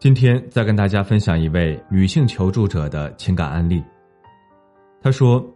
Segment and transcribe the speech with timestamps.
[0.00, 3.84] 今天再跟大家分享一位女性求助者的情感案例。
[5.02, 5.46] 她说：“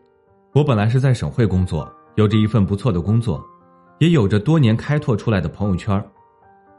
[0.53, 3.43] 我本来是在省会工作，有着一份不错的工作，
[4.01, 5.99] 也有着多年开拓出来的朋友圈。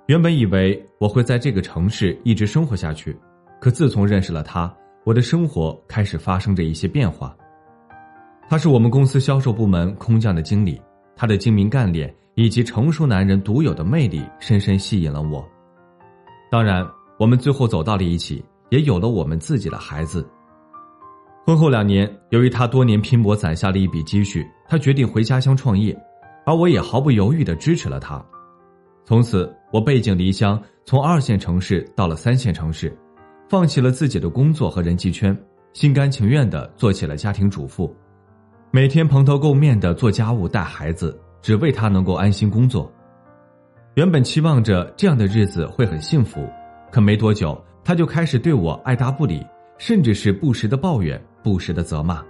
[0.06, 3.18] 原本以为我会在这个城市一直生活下去，
[3.60, 4.72] 可自从认识了他，
[5.04, 7.36] 我的生活开始发生着一些变化。
[8.48, 10.80] 他是我们公司销售部门空降的经理，
[11.16, 15.44] 他的精明干练以及成熟男人独有的魅力深深吸引了我。
[16.52, 20.28] 当然。”我们最后走到了一起，也有了我们自己的孩子。
[21.46, 25.96] 婚后两年，由于他多年拼搏攒下了一笔积蓄，他决定回家乡创业，
[26.46, 28.24] 而我也毫不犹豫的支持了他。
[29.06, 32.98] 从此，我背井离乡，从二线城市到了三线城市，
[33.48, 35.38] 放弃了自己的工作和人际圈，
[35.74, 37.96] 心甘情愿的做起了家庭主妇，
[38.72, 42.92] 每天蓬头垢面的做家务带孩子，只为他能够安心工作。
[43.94, 46.46] 原本期望着这样的日子会很幸福。
[46.96, 49.46] 可没多久，他就开始对我爱答不理，
[49.78, 52.24] 甚至是不时的抱怨、不时的责骂。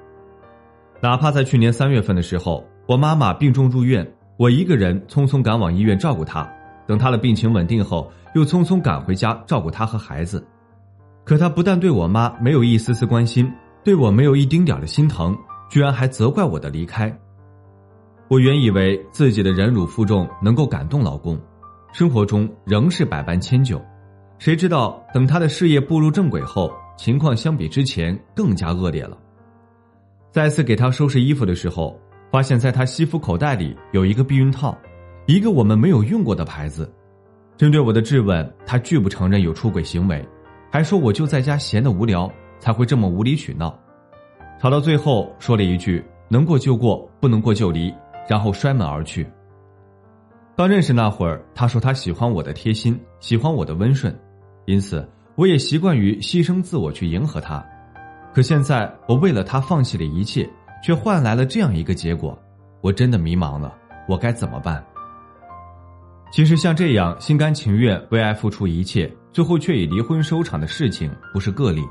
[0.99, 6.52] 哪怕在去年三月份的时候，我妈妈病重入院，我一个人匆匆赶往医院照顾她。
[6.88, 10.43] 等她的病情稳定后，又匆匆赶回家照顾她和孩子。
[11.23, 13.47] 可他不但对我妈没有一丝丝关心，
[13.83, 15.38] 对我没有一丁点的心疼，
[15.69, 17.16] 居然还责怪我的离开。
[18.30, 21.39] 我原以为自己的忍辱负重能够感动老公，
[21.93, 23.80] 生活中仍是百般迁就。
[24.38, 29.17] 谁知道，等他的事业步入正轨后，情况相比之前更加恶劣了。
[30.32, 31.98] 再次给他收拾衣服的时候，
[32.30, 34.77] 发现在他西服口袋里有一个避孕套，
[35.26, 36.92] 一个我们没有用过的牌子。
[37.58, 40.23] 针对我的质问，他拒不承认有出轨行为，
[40.70, 42.30] 还说我就在家闲得无聊
[42.60, 43.73] 才会这么无理取闹。
[44.60, 47.93] 吵到最后，说了一句“能过就过，不能过就离”，
[48.27, 49.26] 然后摔门而去。
[50.58, 54.14] 刚认识那会儿，他说他喜欢我的贴心，喜欢我的温顺。
[54.65, 57.64] 因此，我也习惯于牺牲自我去迎合他。
[58.33, 60.49] 可现在，我为了他放弃了一切，
[60.83, 62.37] 却换来了这样一个结果，
[62.81, 63.73] 我真的迷茫了。
[64.08, 64.83] 我该怎么办？
[66.31, 71.81] 其实，像这样心甘情愿为爱付出一切，最后却以离婚收场的事情不是个例。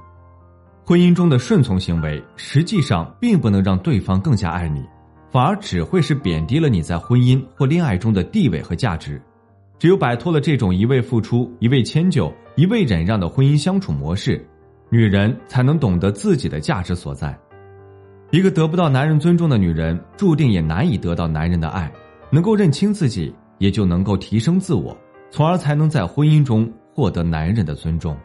[0.84, 4.84] 婚姻中的顺从行为，实际上并不能让对方更加爱你，
[5.30, 9.22] 反而只会是贬低了你在婚姻或恋爱中的地位和价值。
[9.78, 14.44] 只有摆脱了这种一味付出、一味迁就、一味忍让的婚姻相处模式，
[14.88, 17.36] 女人才能懂得自己的价值所在。
[18.30, 21.92] 一个得不到男人尊重的女人，注定也难以得到男人的爱。
[22.30, 24.96] 能够认清自己，也就能够提升自我，
[25.30, 28.16] 从而才能在婚姻中获得男人的尊重。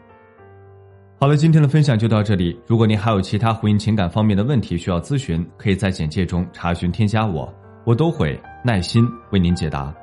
[1.20, 2.58] 好了，今天的分享就到这里。
[2.66, 7.52] 如果您还有其他婚姻情感方面的问题需要咨询，可以在简介中查询添加我，
[7.84, 9.94] 我都会耐心为您解答。